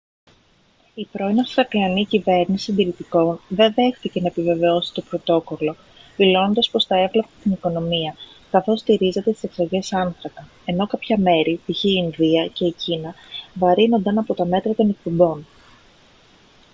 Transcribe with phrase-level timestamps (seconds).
[0.93, 5.75] η πρώην αυστραλιανή κυβέρνηση συντηρητικών δεν δέχτηκε να επιβεβαιώσει το πρωτόκολλο
[6.17, 8.15] δηλώνοντας πως θα έβλαπτε την οικονομία
[8.51, 11.83] καθώς στηρίζεται στις εξαγωγές άνθρακα ενώ κάποια μέρη π.χ.
[11.83, 13.15] η ινδία και η κίνα
[13.53, 15.45] βαρύνονταν από τα μέτρα των εκπομπών